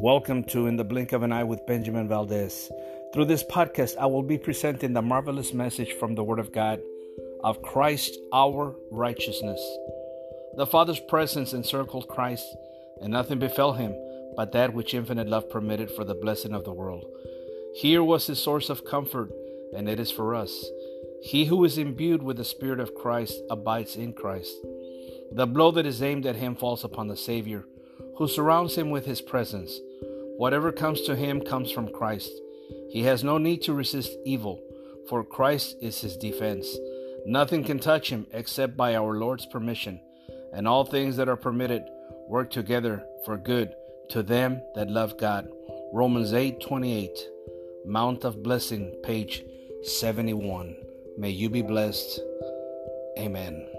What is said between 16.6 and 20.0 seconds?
the world. Here was his source of comfort, and it